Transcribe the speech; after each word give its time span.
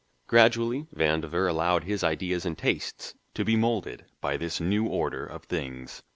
Gradually 0.25 0.87
Vandover 0.95 1.47
allowed 1.47 1.83
his 1.83 2.03
ideas 2.03 2.43
and 2.43 2.57
tastes 2.57 3.13
to 3.35 3.45
be 3.45 3.55
moulded 3.55 4.05
by 4.19 4.35
this 4.35 4.59
new 4.59 4.87
order 4.87 5.27
of 5.27 5.43
things. 5.43 6.01